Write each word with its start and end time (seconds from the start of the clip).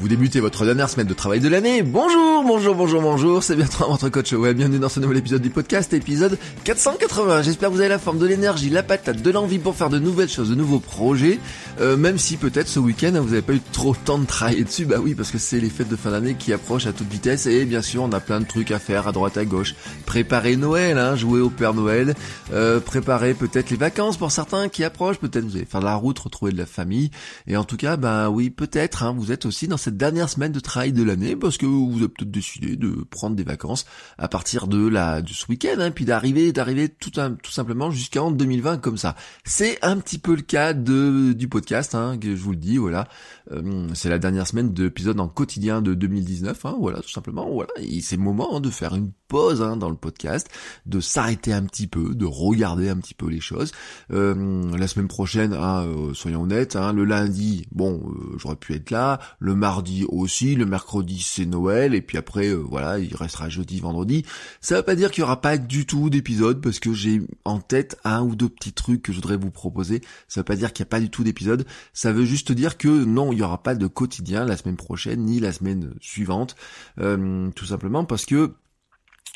Vous 0.00 0.08
débutez 0.08 0.40
votre 0.40 0.64
dernière 0.64 0.88
semaine 0.88 1.06
de 1.06 1.12
travail 1.12 1.40
de 1.40 1.48
l'année. 1.48 1.82
Bonjour, 1.82 2.42
bonjour, 2.42 2.74
bonjour, 2.74 3.02
bonjour. 3.02 3.42
C'est 3.42 3.54
Bertrand, 3.54 3.90
votre 3.90 4.08
coach 4.08 4.32
web. 4.32 4.56
Bienvenue 4.56 4.78
dans 4.78 4.88
ce 4.88 4.98
nouvel 4.98 5.18
épisode 5.18 5.42
du 5.42 5.50
podcast, 5.50 5.92
épisode 5.92 6.38
480. 6.64 7.42
J'espère 7.42 7.68
que 7.68 7.74
vous 7.74 7.80
avez 7.80 7.90
la 7.90 7.98
forme 7.98 8.18
de 8.18 8.24
l'énergie, 8.24 8.70
la 8.70 8.82
patate, 8.82 9.20
de 9.20 9.30
l'envie 9.30 9.58
pour 9.58 9.76
faire 9.76 9.90
de 9.90 9.98
nouvelles 9.98 10.30
choses, 10.30 10.48
de 10.48 10.54
nouveaux 10.54 10.78
projets. 10.78 11.38
Euh, 11.82 11.98
même 11.98 12.16
si 12.16 12.38
peut-être 12.38 12.68
ce 12.68 12.78
week-end, 12.80 13.12
vous 13.16 13.28
n'avez 13.28 13.42
pas 13.42 13.52
eu 13.52 13.60
trop 13.72 13.92
de 13.92 13.98
temps 13.98 14.18
de 14.18 14.24
travailler 14.24 14.64
dessus. 14.64 14.86
Bah 14.86 14.96
oui, 15.02 15.14
parce 15.14 15.30
que 15.30 15.36
c'est 15.36 15.60
les 15.60 15.68
fêtes 15.68 15.90
de 15.90 15.96
fin 15.96 16.12
d'année 16.12 16.34
qui 16.34 16.54
approchent 16.54 16.86
à 16.86 16.94
toute 16.94 17.10
vitesse. 17.10 17.44
Et 17.44 17.66
bien 17.66 17.82
sûr, 17.82 18.02
on 18.02 18.12
a 18.12 18.20
plein 18.20 18.40
de 18.40 18.46
trucs 18.46 18.70
à 18.70 18.78
faire 18.78 19.06
à 19.06 19.12
droite, 19.12 19.36
à 19.36 19.44
gauche. 19.44 19.74
Préparer 20.06 20.56
Noël, 20.56 20.96
hein, 20.96 21.14
jouer 21.14 21.42
au 21.42 21.50
Père 21.50 21.74
Noël. 21.74 22.14
Euh, 22.54 22.80
préparer 22.80 23.34
peut-être 23.34 23.68
les 23.68 23.76
vacances 23.76 24.16
pour 24.16 24.32
certains 24.32 24.70
qui 24.70 24.82
approchent. 24.82 25.18
Peut-être 25.18 25.44
vous 25.44 25.56
allez 25.56 25.66
faire 25.66 25.80
de 25.80 25.84
la 25.84 25.94
route, 25.94 26.18
retrouver 26.18 26.52
de 26.52 26.58
la 26.58 26.64
famille. 26.64 27.10
Et 27.46 27.58
en 27.58 27.64
tout 27.64 27.76
cas, 27.76 27.98
bah 27.98 28.30
oui, 28.30 28.48
peut-être, 28.48 29.02
hein, 29.02 29.14
vous 29.14 29.30
êtes 29.30 29.44
aussi 29.44 29.68
dans 29.68 29.76
cette 29.76 29.89
dernière 29.90 30.28
semaine 30.28 30.52
de 30.52 30.60
travail 30.60 30.92
de 30.92 31.02
l'année 31.02 31.36
parce 31.36 31.56
que 31.56 31.66
vous 31.66 31.98
avez 31.98 32.08
peut-être 32.08 32.30
décidé 32.30 32.76
de 32.76 33.04
prendre 33.10 33.36
des 33.36 33.44
vacances 33.44 33.86
à 34.18 34.28
partir 34.28 34.66
de 34.66 34.86
la 34.86 35.22
de 35.22 35.30
ce 35.30 35.46
week-end, 35.48 35.76
hein, 35.78 35.90
puis 35.90 36.04
d'arriver 36.04 36.52
d'arriver 36.52 36.88
tout, 36.88 37.10
tout 37.10 37.50
simplement 37.50 37.90
jusqu'en 37.90 38.30
2020 38.30 38.78
comme 38.78 38.96
ça. 38.96 39.16
C'est 39.44 39.78
un 39.82 39.98
petit 39.98 40.18
peu 40.18 40.34
le 40.34 40.42
cas 40.42 40.72
de 40.72 41.32
du 41.32 41.48
podcast, 41.48 41.94
hein, 41.94 42.18
que 42.18 42.34
je 42.34 42.42
vous 42.42 42.52
le 42.52 42.56
dis, 42.56 42.76
voilà. 42.76 43.08
Euh, 43.52 43.88
c'est 43.94 44.08
la 44.08 44.18
dernière 44.18 44.46
semaine 44.46 44.72
d'épisode 44.72 45.20
en 45.20 45.28
quotidien 45.28 45.82
de 45.82 45.94
2019, 45.94 46.64
hein, 46.66 46.76
voilà, 46.78 47.00
tout 47.00 47.10
simplement, 47.10 47.48
voilà. 47.50 47.72
C'est 48.02 48.16
le 48.16 48.22
moment 48.22 48.56
hein, 48.56 48.60
de 48.60 48.70
faire 48.70 48.94
une 48.94 49.12
pause 49.30 49.62
hein, 49.62 49.76
dans 49.76 49.88
le 49.88 49.96
podcast, 49.96 50.50
de 50.86 51.00
s'arrêter 51.00 51.52
un 51.52 51.62
petit 51.62 51.86
peu, 51.86 52.14
de 52.14 52.26
regarder 52.26 52.90
un 52.90 52.96
petit 52.96 53.14
peu 53.14 53.28
les 53.28 53.40
choses. 53.40 53.72
Euh, 54.12 54.76
la 54.76 54.88
semaine 54.88 55.08
prochaine, 55.08 55.54
hein, 55.54 55.84
euh, 55.86 56.12
soyons 56.12 56.42
honnêtes, 56.42 56.76
le 56.76 57.04
lundi, 57.04 57.66
bon, 57.72 58.02
euh, 58.04 58.36
j'aurais 58.36 58.56
pu 58.56 58.74
être 58.74 58.90
là, 58.90 59.20
le 59.38 59.54
mardi 59.54 59.79
aussi, 60.08 60.54
le 60.54 60.66
mercredi 60.66 61.20
c'est 61.20 61.46
Noël, 61.46 61.94
et 61.94 62.02
puis 62.02 62.18
après, 62.18 62.48
euh, 62.48 62.56
voilà, 62.56 62.98
il 62.98 63.14
restera 63.14 63.48
jeudi, 63.48 63.80
vendredi. 63.80 64.24
Ça 64.60 64.76
veut 64.76 64.82
pas 64.82 64.94
dire 64.94 65.10
qu'il 65.10 65.22
y 65.22 65.24
aura 65.24 65.40
pas 65.40 65.58
du 65.58 65.86
tout 65.86 66.10
d'épisode, 66.10 66.60
parce 66.60 66.80
que 66.80 66.92
j'ai 66.92 67.22
en 67.44 67.60
tête 67.60 67.98
un 68.04 68.22
ou 68.22 68.34
deux 68.34 68.48
petits 68.48 68.72
trucs 68.72 69.02
que 69.02 69.12
je 69.12 69.16
voudrais 69.16 69.36
vous 69.36 69.50
proposer. 69.50 70.00
Ça 70.28 70.40
veut 70.40 70.44
pas 70.44 70.56
dire 70.56 70.72
qu'il 70.72 70.84
n'y 70.84 70.88
a 70.88 70.90
pas 70.90 71.00
du 71.00 71.10
tout 71.10 71.24
d'épisode, 71.24 71.66
ça 71.92 72.12
veut 72.12 72.24
juste 72.24 72.52
dire 72.52 72.78
que 72.78 72.88
non, 72.88 73.32
il 73.32 73.38
y 73.38 73.42
aura 73.42 73.62
pas 73.62 73.74
de 73.74 73.86
quotidien 73.86 74.44
la 74.44 74.56
semaine 74.56 74.76
prochaine, 74.76 75.24
ni 75.24 75.40
la 75.40 75.52
semaine 75.52 75.94
suivante, 76.00 76.56
tout 76.96 77.66
simplement 77.66 78.04
parce 78.04 78.26
que 78.26 78.54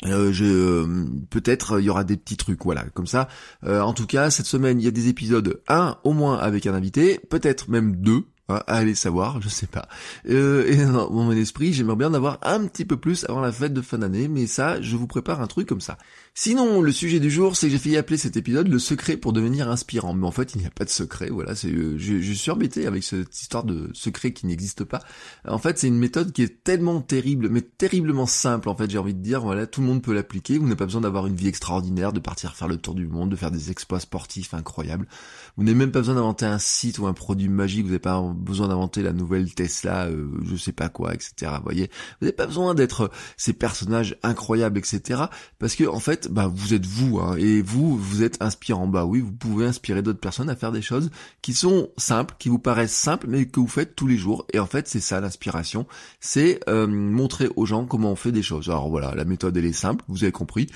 euh, 0.03 0.33
euh, 0.41 1.05
peut-être 1.29 1.79
il 1.79 1.85
y 1.85 1.89
aura 1.89 2.03
des 2.03 2.17
petits 2.17 2.35
trucs 2.35 2.61
voilà 2.65 2.83
comme 2.93 3.07
ça 3.07 3.29
euh, 3.63 3.79
en 3.79 3.93
tout 3.93 4.05
cas 4.05 4.29
cette 4.29 4.45
semaine 4.45 4.81
il 4.81 4.83
y 4.83 4.89
a 4.89 4.91
des 4.91 5.07
épisodes 5.07 5.61
un 5.69 5.97
au 6.03 6.11
moins 6.11 6.37
avec 6.37 6.67
un 6.67 6.73
invité 6.73 7.17
peut-être 7.29 7.69
même 7.69 7.95
deux 7.95 8.25
hein, 8.49 8.63
allez 8.67 8.95
savoir, 8.95 9.41
je 9.41 9.49
sais 9.49 9.67
pas. 9.67 9.87
Euh, 10.29 10.65
et 10.67 10.77
dans 10.85 11.09
mon 11.09 11.31
esprit, 11.31 11.73
j'aimerais 11.73 11.95
bien 11.95 12.09
en 12.09 12.13
avoir 12.13 12.39
un 12.41 12.65
petit 12.67 12.85
peu 12.85 12.97
plus 12.97 13.25
avant 13.29 13.41
la 13.41 13.51
fête 13.51 13.73
de 13.73 13.81
fin 13.81 13.97
d'année, 13.97 14.27
mais 14.27 14.47
ça, 14.47 14.81
je 14.81 14.95
vous 14.95 15.07
prépare 15.07 15.41
un 15.41 15.47
truc 15.47 15.67
comme 15.67 15.81
ça. 15.81 15.97
Sinon, 16.37 16.81
le 16.81 16.91
sujet 16.91 17.21
du 17.21 17.31
jour, 17.31 17.55
c'est 17.55 17.67
que 17.67 17.71
j'ai 17.71 17.79
failli 17.79 17.95
appeler 17.95 18.17
cet 18.17 18.35
épisode 18.35 18.67
le 18.67 18.77
secret 18.77 19.15
pour 19.15 19.31
devenir 19.31 19.69
inspirant. 19.69 20.13
Mais 20.13 20.27
en 20.27 20.31
fait, 20.31 20.53
il 20.53 20.59
n'y 20.59 20.67
a 20.67 20.69
pas 20.69 20.83
de 20.83 20.89
secret. 20.89 21.29
Voilà, 21.29 21.55
c'est, 21.55 21.69
euh, 21.69 21.97
je, 21.97 22.19
je, 22.19 22.33
suis 22.33 22.51
embêté 22.51 22.87
avec 22.87 23.05
cette 23.05 23.39
histoire 23.39 23.63
de 23.63 23.89
secret 23.93 24.33
qui 24.33 24.45
n'existe 24.45 24.83
pas. 24.83 24.99
En 25.47 25.59
fait, 25.59 25.79
c'est 25.79 25.87
une 25.87 25.97
méthode 25.97 26.33
qui 26.33 26.43
est 26.43 26.61
tellement 26.61 26.99
terrible, 26.99 27.47
mais 27.47 27.61
terriblement 27.61 28.25
simple. 28.25 28.67
En 28.67 28.75
fait, 28.75 28.91
j'ai 28.91 28.97
envie 28.97 29.13
de 29.13 29.21
dire, 29.21 29.39
voilà, 29.39 29.65
tout 29.65 29.79
le 29.79 29.87
monde 29.87 30.01
peut 30.01 30.13
l'appliquer. 30.13 30.57
Vous 30.57 30.65
n'avez 30.65 30.75
pas 30.75 30.83
besoin 30.83 30.99
d'avoir 30.99 31.25
une 31.25 31.37
vie 31.37 31.47
extraordinaire, 31.47 32.11
de 32.11 32.19
partir 32.19 32.53
faire 32.53 32.67
le 32.67 32.75
tour 32.75 32.95
du 32.95 33.07
monde, 33.07 33.29
de 33.29 33.37
faire 33.37 33.51
des 33.51 33.71
exploits 33.71 34.01
sportifs 34.01 34.53
incroyables. 34.53 35.07
Vous 35.55 35.63
n'avez 35.63 35.77
même 35.77 35.93
pas 35.93 35.99
besoin 35.99 36.15
d'inventer 36.15 36.45
un 36.45 36.59
site 36.59 36.99
ou 36.99 37.07
un 37.07 37.13
produit 37.13 37.47
magique. 37.47 37.83
Vous 37.83 37.91
n'avez 37.91 37.99
pas 37.99 38.21
besoin 38.21 38.67
d'inventer 38.67 39.03
la 39.03 39.13
nouvelle 39.13 39.53
Tesla, 39.53 40.07
euh, 40.07 40.27
je 40.43 40.57
sais 40.57 40.73
pas 40.73 40.89
quoi, 40.89 41.13
etc. 41.13 41.53
Vous 41.59 41.63
voyez, 41.63 41.89
vous 42.19 42.25
n'avez 42.25 42.35
pas 42.35 42.45
besoin 42.45 42.75
d'être 42.75 43.09
ces 43.37 43.53
personnages 43.53 44.17
incroyables, 44.21 44.77
etc. 44.77 45.23
Parce 45.59 45.75
que 45.75 45.85
en 45.85 46.01
fait 46.01 46.24
bah 46.29 46.49
vous 46.53 46.73
êtes 46.73 46.85
vous, 46.85 47.19
hein, 47.19 47.35
et 47.37 47.61
vous, 47.61 47.97
vous 47.97 48.23
êtes 48.23 48.41
inspirant. 48.41 48.87
Bah 48.87 49.05
oui, 49.05 49.21
vous 49.21 49.31
pouvez 49.31 49.65
inspirer 49.65 50.01
d'autres 50.01 50.19
personnes 50.19 50.49
à 50.49 50.55
faire 50.55 50.71
des 50.71 50.81
choses 50.81 51.09
qui 51.41 51.53
sont 51.53 51.89
simples, 51.97 52.35
qui 52.39 52.49
vous 52.49 52.59
paraissent 52.59 52.95
simples, 52.95 53.27
mais 53.29 53.45
que 53.45 53.59
vous 53.59 53.67
faites 53.67 53.95
tous 53.95 54.07
les 54.07 54.17
jours. 54.17 54.45
Et 54.53 54.59
en 54.59 54.65
fait, 54.65 54.87
c'est 54.87 54.99
ça 54.99 55.19
l'inspiration, 55.19 55.85
c'est 56.19 56.59
euh, 56.69 56.87
montrer 56.87 57.49
aux 57.55 57.65
gens 57.65 57.85
comment 57.85 58.11
on 58.11 58.15
fait 58.15 58.31
des 58.31 58.43
choses. 58.43 58.69
Alors 58.69 58.89
voilà, 58.89 59.13
la 59.15 59.25
méthode 59.25 59.55
elle 59.57 59.65
est 59.65 59.73
simple, 59.73 60.03
vous 60.07 60.23
avez 60.23 60.31
compris. 60.31 60.67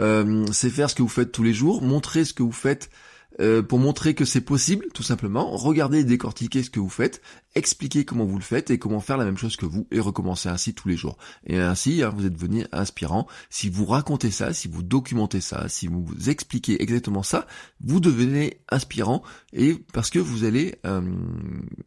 Euh, 0.00 0.44
c'est 0.52 0.70
faire 0.70 0.90
ce 0.90 0.94
que 0.94 1.02
vous 1.02 1.08
faites 1.08 1.32
tous 1.32 1.42
les 1.42 1.54
jours, 1.54 1.82
montrer 1.82 2.24
ce 2.24 2.34
que 2.34 2.42
vous 2.42 2.52
faites 2.52 2.90
euh, 3.40 3.62
pour 3.62 3.78
montrer 3.78 4.14
que 4.14 4.24
c'est 4.24 4.40
possible, 4.40 4.86
tout 4.94 5.02
simplement. 5.02 5.50
Regardez 5.56 6.00
et 6.00 6.04
décortiquer 6.04 6.62
ce 6.62 6.70
que 6.70 6.80
vous 6.80 6.88
faites, 6.88 7.20
expliquer 7.54 8.04
comment 8.04 8.24
vous 8.24 8.36
le 8.36 8.42
faites 8.42 8.70
et 8.70 8.78
comment 8.78 9.00
faire 9.00 9.16
la 9.16 9.24
même 9.24 9.36
chose 9.36 9.56
que 9.56 9.66
vous 9.66 9.86
et 9.90 10.00
recommencer 10.00 10.48
ainsi 10.48 10.74
tous 10.74 10.88
les 10.88 10.96
jours. 10.96 11.16
Et 11.46 11.58
ainsi, 11.58 12.02
hein, 12.02 12.12
vous 12.14 12.26
êtes 12.26 12.32
devenu 12.32 12.66
inspirant. 12.72 13.26
Si 13.50 13.68
vous 13.68 13.86
racontez 13.86 14.30
ça, 14.30 14.52
si 14.52 14.68
vous 14.68 14.82
documentez 14.82 15.40
ça, 15.40 15.68
si 15.68 15.86
vous 15.86 16.06
expliquez 16.28 16.82
exactement 16.82 17.22
ça, 17.22 17.46
vous 17.80 18.00
devenez 18.00 18.60
inspirant 18.70 19.22
et 19.52 19.74
parce 19.92 20.10
que 20.10 20.18
vous 20.18 20.44
allez 20.44 20.76
euh, 20.86 21.02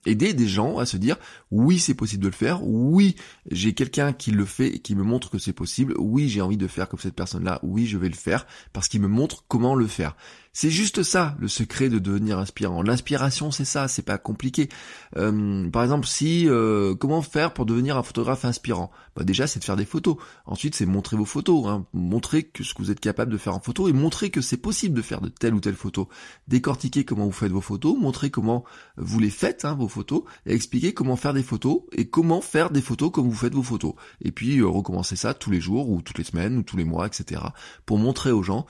aider 0.06 0.34
des 0.34 0.48
gens 0.48 0.78
à 0.78 0.86
se 0.86 0.98
dire 0.98 1.18
oui 1.52 1.80
c'est 1.80 1.94
possible 1.94 2.24
de 2.24 2.30
le 2.30 2.34
faire, 2.34 2.64
oui 2.64 3.16
j'ai 3.52 3.74
quelqu'un 3.74 4.14
qui 4.14 4.32
le 4.32 4.46
fait 4.46 4.68
et 4.68 4.80
qui 4.80 4.96
me 4.96 5.04
montre 5.04 5.30
que 5.30 5.38
c'est 5.38 5.54
possible, 5.54 5.94
oui 5.98 6.30
j'ai 6.30 6.42
envie 6.42 6.58
de 6.58 6.68
faire 6.68 6.90
comme 6.90 7.00
cette 7.00 7.16
personne-là, 7.16 7.60
oui 7.64 7.86
je 7.86 7.98
vais 7.98 8.10
le 8.10 8.16
faire 8.16 8.46
parce 8.74 8.88
qu'il 8.88 9.02
me 9.02 9.08
montre 9.08 9.46
comment 9.48 9.76
le 9.76 9.88
faire. 9.88 10.16
C'est 10.52 10.72
juste 10.72 11.04
ça, 11.04 11.36
le 11.40 11.48
secret 11.48 11.90
de 11.90 12.00
devenir 12.00 12.40
inspirant. 12.40 12.82
L'inspiration, 12.82 13.52
c'est 13.52 13.66
ça, 13.66 13.88
c'est 13.88 14.02
pas 14.02 14.18
compliqué. 14.18 14.68
Euh, 15.16 15.70
par 15.70 15.84
exemple, 15.84 16.08
si 16.08 16.50
euh, 16.50 16.96
comment 16.96 17.22
faire 17.22 17.54
pour 17.54 17.68
devenir 17.68 17.98
un 17.98 18.04
photographe 18.04 18.46
inspirant? 18.46 18.90
Bah 19.16 19.24
Déjà, 19.24 19.46
c'est 19.46 19.60
de 19.60 19.64
faire 19.64 19.76
des 19.76 19.86
photos. 19.86 20.18
Ensuite, 20.48 20.74
c'est 20.74 20.88
montrer 20.88 21.18
vos 21.18 21.26
photos, 21.26 21.68
hein. 21.68 21.86
montrer 21.94 22.44
que 22.44 22.64
ce 22.64 22.74
que 22.74 22.82
vous 22.82 22.90
êtes 22.90 23.00
capable 23.00 23.32
de 23.32 23.38
faire 23.38 23.56
en 23.56 23.60
photo 23.60 23.88
et 23.88 23.94
montrer 23.94 24.32
que 24.32 24.42
c'est 24.42 24.58
possible 24.58 24.96
de 24.96 25.04
faire 25.04 25.22
de 25.22 25.30
telle 25.30 25.54
ou 25.54 25.60
telle 25.60 25.76
photo. 25.76 26.10
Décortiquer 26.48 27.06
comment 27.06 27.26
vous 27.26 27.32
faites 27.32 27.52
vos 27.52 27.62
photos, 27.62 27.96
montrer 28.00 28.32
comment 28.32 28.64
vous 28.98 29.20
les 29.20 29.30
faites, 29.30 29.66
hein, 29.66 29.76
vos 29.76 29.88
photos, 29.88 30.24
et 30.48 30.54
expliquer 30.56 30.94
comment 30.94 31.16
faire 31.16 31.34
des 31.34 31.44
photos 31.44 31.82
et 31.92 32.10
comment 32.10 32.42
faire 32.42 32.72
des 32.72 32.82
photos 32.82 33.12
comme 33.12 33.30
vous 33.30 33.36
faites 33.36 33.54
vos 33.54 33.64
photos. 33.64 33.94
Et 34.22 34.32
puis, 34.32 34.60
euh, 34.60 34.68
recommencer 34.68 35.16
ça 35.16 35.36
tous 35.36 35.52
les 35.52 35.62
jours 35.62 35.90
ou 35.90 36.02
toutes 36.02 36.18
les 36.18 36.24
semaines 36.24 36.58
ou 36.58 36.64
tous 36.64 36.76
les 36.76 36.86
mois, 36.86 37.06
etc. 37.06 37.42
pour 37.86 38.00
montrer 38.00 38.32
aux 38.32 38.44
gens 38.44 38.66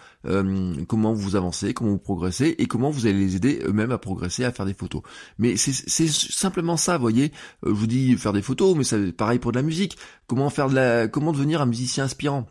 comment 0.88 1.14
vous 1.14 1.36
avancez 1.36 1.74
comment 1.80 1.92
vous 1.92 1.98
progressez 1.98 2.56
et 2.58 2.66
comment 2.68 2.90
vous 2.90 3.08
allez 3.08 3.18
les 3.18 3.36
aider 3.36 3.62
eux-mêmes 3.66 3.92
à 3.92 3.98
progresser, 3.98 4.44
à 4.44 4.52
faire 4.52 4.66
des 4.66 4.74
photos. 4.74 5.02
Mais 5.38 5.56
c'est 5.56 6.08
simplement 6.08 6.78
ça, 6.78 6.98
vous 6.98 7.02
voyez. 7.02 7.32
Euh, 7.66 7.70
je 7.70 7.74
vous 7.74 7.88
dis 7.88 8.16
faire 8.18 8.34
des 8.34 8.42
photos, 8.42 8.76
mais 8.76 8.84
c'est 8.84 9.12
pareil 9.14 9.40
pour 9.40 9.52
de 9.52 9.58
la 9.58 9.64
musique. 9.64 9.98
Comment 10.28 10.50
faire 10.50 10.70
de 10.70 10.76
la, 10.76 11.08
comment 11.08 11.32
devenir 11.32 11.62
un 11.62 11.66
musicien 11.66 12.04
inspirant? 12.04 12.48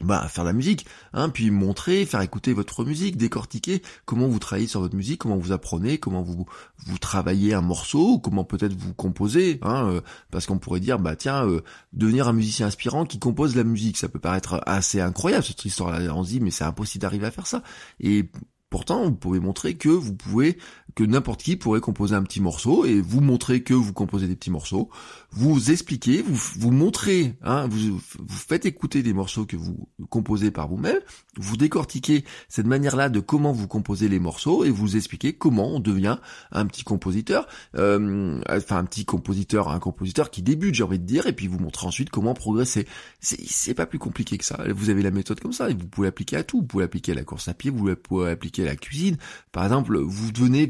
Bah 0.00 0.28
faire 0.28 0.44
la 0.44 0.52
musique, 0.52 0.86
hein, 1.14 1.30
puis 1.30 1.50
montrer, 1.50 2.04
faire 2.04 2.20
écouter 2.20 2.52
votre 2.52 2.84
musique, 2.84 3.16
décortiquer 3.16 3.82
comment 4.04 4.28
vous 4.28 4.38
travaillez 4.38 4.66
sur 4.66 4.80
votre 4.80 4.94
musique, 4.94 5.20
comment 5.20 5.38
vous 5.38 5.52
apprenez, 5.52 5.98
comment 5.98 6.22
vous 6.22 6.44
vous 6.86 6.98
travaillez 6.98 7.54
un 7.54 7.62
morceau, 7.62 8.18
comment 8.18 8.44
peut-être 8.44 8.74
vous 8.74 8.92
composez, 8.92 9.58
hein, 9.62 9.88
euh, 9.88 10.00
parce 10.30 10.46
qu'on 10.46 10.58
pourrait 10.58 10.80
dire 10.80 10.98
bah 10.98 11.16
tiens 11.16 11.46
euh, 11.46 11.62
devenir 11.94 12.28
un 12.28 12.34
musicien 12.34 12.66
inspirant 12.66 13.06
qui 13.06 13.18
compose 13.18 13.56
la 13.56 13.64
musique, 13.64 13.96
ça 13.96 14.08
peut 14.08 14.18
paraître 14.18 14.60
assez 14.66 15.00
incroyable 15.00 15.44
cette 15.44 15.64
histoire-là, 15.64 16.14
on 16.14 16.24
se 16.24 16.30
dit 16.30 16.40
mais 16.40 16.50
c'est 16.50 16.64
impossible 16.64 17.00
d'arriver 17.02 17.26
à 17.26 17.30
faire 17.30 17.46
ça, 17.46 17.62
et 17.98 18.30
Pourtant, 18.68 19.04
vous 19.04 19.14
pouvez 19.14 19.38
montrer 19.38 19.76
que 19.76 19.88
vous 19.88 20.14
pouvez, 20.14 20.58
que 20.96 21.04
n'importe 21.04 21.42
qui 21.42 21.56
pourrait 21.56 21.80
composer 21.80 22.14
un 22.14 22.22
petit 22.22 22.40
morceau 22.40 22.86
et 22.86 23.02
vous 23.02 23.20
montrer 23.20 23.62
que 23.62 23.74
vous 23.74 23.92
composez 23.92 24.26
des 24.26 24.34
petits 24.34 24.50
morceaux. 24.50 24.88
Vous 25.30 25.70
expliquez, 25.70 26.22
vous 26.22 26.40
vous 26.58 26.70
montrez, 26.70 27.34
hein, 27.42 27.68
vous, 27.68 27.98
vous 27.98 28.26
faites 28.28 28.64
écouter 28.64 29.02
des 29.02 29.12
morceaux 29.12 29.44
que 29.44 29.56
vous 29.56 29.88
composez 30.08 30.50
par 30.50 30.68
vous-même. 30.68 30.98
Vous 31.36 31.58
décortiquez 31.58 32.24
cette 32.48 32.66
manière-là 32.66 33.10
de 33.10 33.20
comment 33.20 33.52
vous 33.52 33.68
composez 33.68 34.08
les 34.08 34.18
morceaux 34.18 34.64
et 34.64 34.70
vous 34.70 34.96
expliquez 34.96 35.34
comment 35.34 35.68
on 35.68 35.80
devient 35.80 36.16
un 36.50 36.64
petit 36.64 36.82
compositeur, 36.82 37.46
euh, 37.76 38.40
enfin 38.48 38.78
un 38.78 38.84
petit 38.84 39.04
compositeur, 39.04 39.68
un 39.68 39.78
compositeur 39.78 40.30
qui 40.30 40.40
débute, 40.40 40.74
j'ai 40.74 40.82
envie 40.82 40.98
de 40.98 41.04
dire, 41.04 41.26
et 41.26 41.34
puis 41.34 41.46
vous 41.46 41.58
montrez 41.58 41.86
ensuite 41.86 42.08
comment 42.08 42.32
progresser. 42.32 42.86
C'est 43.20 43.74
pas 43.74 43.84
plus 43.84 43.98
compliqué 43.98 44.38
que 44.38 44.46
ça. 44.46 44.64
Vous 44.74 44.88
avez 44.88 45.02
la 45.02 45.10
méthode 45.10 45.40
comme 45.40 45.52
ça 45.52 45.68
et 45.68 45.74
vous 45.74 45.86
pouvez 45.86 46.06
l'appliquer 46.06 46.36
à 46.36 46.42
tout. 46.42 46.60
Vous 46.60 46.66
pouvez 46.66 46.84
l'appliquer 46.84 47.12
à 47.12 47.16
la 47.16 47.24
course 47.24 47.48
à 47.48 47.54
pied, 47.54 47.70
vous 47.70 47.94
pouvez 47.96 48.28
l'appliquer 48.30 48.62
à 48.62 48.66
la 48.66 48.76
cuisine. 48.76 49.18
Par 49.52 49.64
exemple, 49.64 49.98
vous 49.98 50.32
devenez 50.32 50.66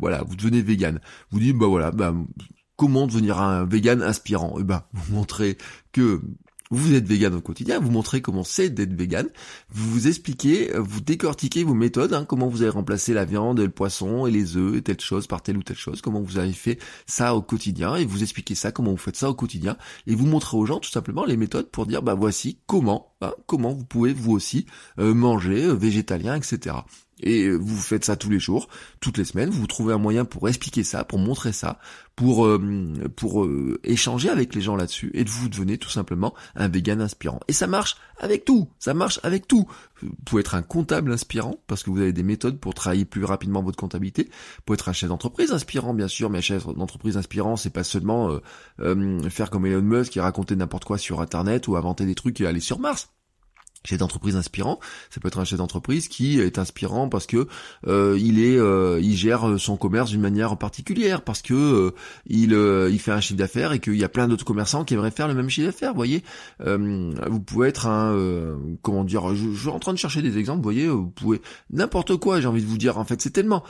Voilà, 0.00 0.22
vous 0.26 0.36
devenez 0.36 0.62
vegan. 0.62 1.00
Vous 1.30 1.40
dites, 1.40 1.56
bah 1.56 1.66
voilà, 1.66 1.90
bah 1.90 2.14
comment 2.76 3.06
devenir 3.06 3.40
un 3.40 3.64
vegan 3.64 4.02
inspirant? 4.02 4.56
Eh 4.58 4.64
ben, 4.64 4.84
vous 4.92 5.14
montrez 5.14 5.58
que 5.92 6.22
vous 6.70 6.94
êtes 6.94 7.06
vegan 7.06 7.34
au 7.34 7.40
quotidien, 7.40 7.80
vous 7.80 7.90
montrez 7.90 8.20
comment 8.20 8.44
c'est 8.44 8.68
d'être 8.68 8.92
vegan, 8.92 9.28
vous 9.70 9.90
vous 9.90 10.08
expliquez, 10.08 10.70
vous 10.76 11.00
décortiquez 11.00 11.64
vos 11.64 11.74
méthodes, 11.74 12.12
hein, 12.12 12.24
comment 12.24 12.48
vous 12.48 12.62
avez 12.62 12.70
remplacé 12.70 13.14
la 13.14 13.24
viande, 13.24 13.60
le 13.60 13.70
poisson 13.70 14.26
et 14.26 14.30
les 14.30 14.56
œufs 14.56 14.76
et 14.76 14.82
telle 14.82 15.00
chose 15.00 15.26
par 15.26 15.42
telle 15.42 15.56
ou 15.56 15.62
telle 15.62 15.76
chose, 15.76 16.02
comment 16.02 16.20
vous 16.20 16.38
avez 16.38 16.52
fait 16.52 16.78
ça 17.06 17.34
au 17.34 17.42
quotidien 17.42 17.96
et 17.96 18.04
vous 18.04 18.22
expliquez 18.22 18.54
ça, 18.54 18.72
comment 18.72 18.90
vous 18.90 18.96
faites 18.96 19.16
ça 19.16 19.30
au 19.30 19.34
quotidien 19.34 19.76
et 20.06 20.14
vous 20.14 20.26
montrez 20.26 20.56
aux 20.56 20.66
gens 20.66 20.78
tout 20.78 20.90
simplement 20.90 21.24
les 21.24 21.36
méthodes 21.36 21.70
pour 21.70 21.86
dire 21.86 22.02
bah 22.02 22.14
voici 22.14 22.58
comment, 22.66 23.14
hein, 23.22 23.32
comment 23.46 23.72
vous 23.72 23.84
pouvez 23.84 24.12
vous 24.12 24.32
aussi 24.32 24.66
euh, 24.98 25.14
manger 25.14 25.64
euh, 25.64 25.74
végétalien, 25.74 26.36
etc. 26.36 26.76
Et 27.20 27.50
vous 27.50 27.76
faites 27.76 28.04
ça 28.04 28.16
tous 28.16 28.30
les 28.30 28.38
jours, 28.38 28.68
toutes 29.00 29.18
les 29.18 29.24
semaines, 29.24 29.50
vous 29.50 29.66
trouvez 29.66 29.92
un 29.92 29.98
moyen 29.98 30.24
pour 30.24 30.48
expliquer 30.48 30.84
ça, 30.84 31.04
pour 31.04 31.18
montrer 31.18 31.52
ça, 31.52 31.78
pour 32.14 32.46
euh, 32.46 32.94
pour 33.16 33.44
euh, 33.44 33.80
échanger 33.84 34.28
avec 34.28 34.54
les 34.54 34.60
gens 34.60 34.76
là-dessus 34.76 35.10
et 35.14 35.24
vous 35.24 35.48
devenez 35.48 35.78
tout 35.78 35.88
simplement 35.88 36.34
un 36.54 36.68
vegan 36.68 37.00
inspirant. 37.00 37.40
Et 37.48 37.52
ça 37.52 37.66
marche 37.66 37.96
avec 38.18 38.44
tout, 38.44 38.68
ça 38.78 38.94
marche 38.94 39.20
avec 39.22 39.46
tout. 39.46 39.66
Vous 40.02 40.10
pouvez 40.24 40.40
être 40.40 40.54
un 40.54 40.62
comptable 40.62 41.12
inspirant 41.12 41.56
parce 41.66 41.82
que 41.82 41.90
vous 41.90 42.00
avez 42.00 42.12
des 42.12 42.22
méthodes 42.22 42.58
pour 42.58 42.74
travailler 42.74 43.04
plus 43.04 43.24
rapidement 43.24 43.62
votre 43.62 43.78
comptabilité. 43.78 44.24
Vous 44.24 44.62
pouvez 44.66 44.74
être 44.74 44.88
un 44.88 44.92
chef 44.92 45.08
d'entreprise 45.08 45.52
inspirant 45.52 45.94
bien 45.94 46.08
sûr, 46.08 46.30
mais 46.30 46.38
un 46.38 46.42
chef 46.42 46.66
d'entreprise 46.66 47.16
inspirant 47.16 47.56
c'est 47.56 47.70
pas 47.70 47.84
seulement 47.84 48.38
euh, 48.80 49.30
faire 49.30 49.50
comme 49.50 49.66
Elon 49.66 49.82
Musk 49.82 50.12
qui 50.12 50.20
racontait 50.20 50.56
n'importe 50.56 50.84
quoi 50.84 50.98
sur 50.98 51.20
internet 51.20 51.68
ou 51.68 51.76
inventer 51.76 52.06
des 52.06 52.14
trucs 52.14 52.40
et 52.40 52.46
aller 52.46 52.60
sur 52.60 52.78
Mars 52.78 53.10
chef 53.84 53.98
d'entreprise 53.98 54.36
inspirant, 54.36 54.80
ça 55.10 55.20
peut 55.20 55.28
être 55.28 55.38
un 55.38 55.44
chef 55.44 55.58
d'entreprise 55.58 56.08
qui 56.08 56.40
est 56.40 56.58
inspirant 56.58 57.08
parce 57.08 57.26
que 57.26 57.46
euh, 57.86 58.18
il 58.20 58.40
est, 58.40 58.56
euh, 58.56 59.00
il 59.00 59.16
gère 59.16 59.58
son 59.58 59.76
commerce 59.76 60.10
d'une 60.10 60.20
manière 60.20 60.56
particulière, 60.56 61.22
parce 61.22 61.42
que 61.42 61.54
euh, 61.54 61.90
il, 62.26 62.52
il 62.52 62.98
fait 62.98 63.12
un 63.12 63.20
chiffre 63.20 63.38
d'affaires 63.38 63.72
et 63.72 63.80
qu'il 63.80 63.96
y 63.96 64.04
a 64.04 64.08
plein 64.08 64.28
d'autres 64.28 64.44
commerçants 64.44 64.84
qui 64.84 64.94
aimeraient 64.94 65.10
faire 65.10 65.28
le 65.28 65.34
même 65.34 65.48
chiffre 65.48 65.66
d'affaires. 65.66 65.90
Vous 65.90 65.96
voyez, 65.96 66.22
vous 66.60 67.40
pouvez 67.40 67.68
être 67.68 67.86
un, 67.86 68.58
comment 68.82 69.04
dire, 69.04 69.34
je, 69.34 69.52
je, 69.52 69.58
suis 69.58 69.68
en 69.68 69.78
train 69.78 69.92
de 69.92 69.98
chercher 69.98 70.22
des 70.22 70.38
exemples. 70.38 70.58
Vous 70.58 70.64
voyez, 70.64 70.88
vous 70.88 71.08
pouvez 71.08 71.40
n'importe 71.70 72.16
quoi. 72.16 72.40
J'ai 72.40 72.46
envie 72.46 72.62
de 72.62 72.66
vous 72.66 72.78
dire, 72.78 72.98
en 72.98 73.04
fait, 73.04 73.20
c'est 73.20 73.30
tellement 73.30 73.62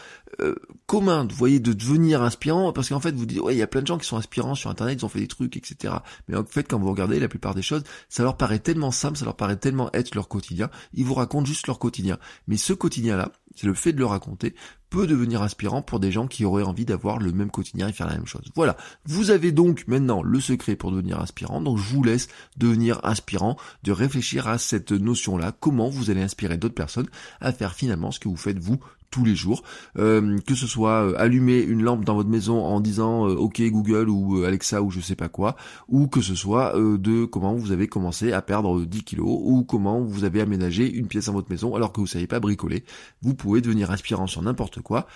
commun, 0.86 1.26
vous 1.28 1.36
voyez, 1.36 1.60
de 1.60 1.72
devenir 1.72 2.22
inspirant, 2.22 2.72
parce 2.72 2.88
qu'en 2.88 3.00
fait, 3.00 3.14
vous 3.14 3.26
dites, 3.26 3.40
ouais, 3.40 3.54
il 3.54 3.58
y 3.58 3.62
a 3.62 3.66
plein 3.66 3.82
de 3.82 3.86
gens 3.86 3.98
qui 3.98 4.06
sont 4.06 4.16
inspirants 4.16 4.54
sur 4.54 4.70
Internet, 4.70 4.98
ils 5.00 5.04
ont 5.04 5.08
fait 5.08 5.20
des 5.20 5.26
trucs, 5.26 5.56
etc. 5.56 5.94
Mais 6.28 6.36
en 6.36 6.44
fait, 6.44 6.64
quand 6.64 6.78
vous 6.78 6.90
regardez 6.90 7.20
la 7.20 7.28
plupart 7.28 7.54
des 7.54 7.62
choses, 7.62 7.82
ça 8.08 8.22
leur 8.22 8.36
paraît 8.36 8.58
tellement 8.58 8.90
simple, 8.90 9.18
ça 9.18 9.24
leur 9.24 9.36
paraît 9.36 9.56
tellement 9.56 9.90
être 9.92 10.07
leur 10.14 10.28
quotidien, 10.28 10.70
ils 10.94 11.04
vous 11.04 11.14
racontent 11.14 11.46
juste 11.46 11.66
leur 11.66 11.78
quotidien. 11.78 12.18
Mais 12.46 12.56
ce 12.56 12.72
quotidien-là, 12.72 13.32
c'est 13.54 13.66
le 13.66 13.74
fait 13.74 13.92
de 13.92 13.98
le 13.98 14.06
raconter, 14.06 14.54
peut 14.90 15.06
devenir 15.06 15.42
inspirant 15.42 15.82
pour 15.82 16.00
des 16.00 16.12
gens 16.12 16.26
qui 16.26 16.44
auraient 16.44 16.62
envie 16.62 16.84
d'avoir 16.84 17.18
le 17.18 17.32
même 17.32 17.50
quotidien 17.50 17.88
et 17.88 17.92
faire 17.92 18.06
la 18.06 18.14
même 18.14 18.26
chose. 18.26 18.50
Voilà, 18.54 18.76
vous 19.04 19.30
avez 19.30 19.52
donc 19.52 19.86
maintenant 19.86 20.22
le 20.22 20.40
secret 20.40 20.76
pour 20.76 20.90
devenir 20.90 21.20
inspirant, 21.20 21.60
donc 21.60 21.78
je 21.78 21.94
vous 21.94 22.02
laisse 22.02 22.28
devenir 22.56 23.00
inspirant, 23.04 23.56
de 23.82 23.92
réfléchir 23.92 24.48
à 24.48 24.58
cette 24.58 24.92
notion-là, 24.92 25.52
comment 25.58 25.88
vous 25.88 26.10
allez 26.10 26.22
inspirer 26.22 26.56
d'autres 26.56 26.74
personnes 26.74 27.08
à 27.40 27.52
faire 27.52 27.74
finalement 27.74 28.10
ce 28.10 28.20
que 28.20 28.28
vous 28.28 28.36
faites 28.36 28.58
vous 28.58 28.78
tous 29.10 29.24
les 29.24 29.34
jours, 29.34 29.62
euh, 29.98 30.38
que 30.46 30.54
ce 30.54 30.66
soit 30.66 31.06
euh, 31.06 31.14
allumer 31.16 31.60
une 31.60 31.82
lampe 31.82 32.04
dans 32.04 32.14
votre 32.14 32.28
maison 32.28 32.64
en 32.64 32.80
disant 32.80 33.28
euh, 33.28 33.34
OK 33.34 33.60
Google 33.62 34.08
ou 34.08 34.44
Alexa 34.44 34.82
ou 34.82 34.90
je 34.90 35.00
sais 35.00 35.16
pas 35.16 35.28
quoi, 35.28 35.56
ou 35.88 36.08
que 36.08 36.20
ce 36.20 36.34
soit 36.34 36.74
de 36.76 37.24
comment 37.24 37.54
vous 37.54 37.72
avez 37.72 37.88
commencé 37.88 38.32
à 38.32 38.42
perdre 38.42 38.84
10 38.84 39.02
kilos 39.04 39.26
ou 39.28 39.64
comment 39.64 40.02
vous 40.02 40.24
avez 40.24 40.40
aménagé 40.40 40.90
une 40.90 41.06
pièce 41.06 41.26
dans 41.26 41.32
votre 41.32 41.50
maison 41.50 41.74
alors 41.74 41.92
que 41.92 42.00
vous 42.00 42.06
savez 42.06 42.26
pas 42.26 42.40
bricoler. 42.40 42.84
Vous 43.22 43.34
pouvez 43.34 43.60
devenir 43.60 43.90
inspirant 43.90 44.26
sur 44.26 44.42
n'importe 44.42 44.80
quoi. 44.80 45.06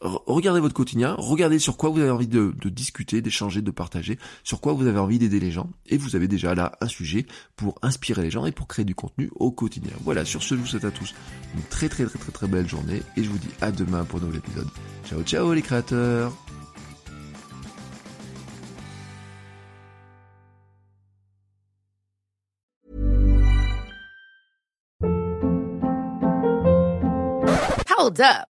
regardez 0.00 0.60
votre 0.60 0.74
quotidien, 0.74 1.14
regardez 1.18 1.58
sur 1.58 1.76
quoi 1.76 1.90
vous 1.90 2.00
avez 2.00 2.10
envie 2.10 2.28
de, 2.28 2.54
de 2.60 2.68
discuter, 2.68 3.20
d'échanger, 3.22 3.62
de 3.62 3.70
partager, 3.70 4.18
sur 4.44 4.60
quoi 4.60 4.72
vous 4.72 4.86
avez 4.86 4.98
envie 4.98 5.18
d'aider 5.18 5.40
les 5.40 5.50
gens, 5.50 5.70
et 5.86 5.96
vous 5.96 6.16
avez 6.16 6.28
déjà 6.28 6.54
là 6.54 6.72
un 6.80 6.88
sujet 6.88 7.26
pour 7.56 7.78
inspirer 7.82 8.22
les 8.22 8.30
gens 8.30 8.46
et 8.46 8.52
pour 8.52 8.68
créer 8.68 8.84
du 8.84 8.94
contenu 8.94 9.30
au 9.36 9.50
quotidien. 9.50 9.92
Voilà, 10.04 10.24
sur 10.24 10.42
ce, 10.42 10.54
je 10.54 10.60
vous 10.60 10.66
souhaite 10.66 10.84
à 10.84 10.90
tous 10.90 11.14
une 11.54 11.62
très 11.62 11.88
très 11.88 12.04
très 12.04 12.18
très 12.18 12.32
très 12.32 12.48
belle 12.48 12.68
journée 12.68 13.02
et 13.16 13.24
je 13.24 13.30
vous 13.38 13.48
dis 13.48 13.54
à 13.60 13.70
demain 13.70 14.04
pour 14.04 14.20
un 14.20 14.24
nouvel 14.24 14.38
épisode. 14.38 14.68
Ciao 15.04 15.22
ciao 15.22 15.52
les 15.52 15.62
créateurs 15.62 16.32
Hold 27.98 28.20
up. 28.20 28.57